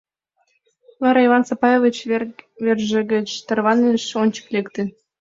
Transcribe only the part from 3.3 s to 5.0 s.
тарваныш, ончык лекте.